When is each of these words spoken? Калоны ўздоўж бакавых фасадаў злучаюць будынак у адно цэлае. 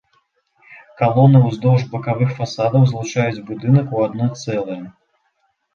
Калоны 1.01 1.37
ўздоўж 1.43 1.81
бакавых 1.93 2.29
фасадаў 2.41 2.81
злучаюць 2.93 3.45
будынак 3.53 3.87
у 3.99 4.05
адно 4.09 4.25
цэлае. 4.45 4.83